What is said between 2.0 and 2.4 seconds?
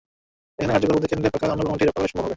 সম্ভব হবে।